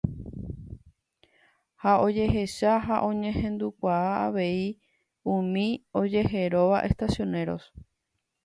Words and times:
ha 1.81 1.91
ojehecha 2.05 2.71
ha 2.85 2.95
oñehendukuaa 3.09 4.09
avei 4.23 4.63
umi 5.35 5.67
ojeheróva 6.03 6.85
Estacioneros 6.89 7.63